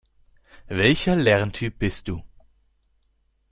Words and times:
Welcher 0.67 1.15
Lerntyp 1.15 1.77
bist 1.77 2.07
du? 2.07 2.23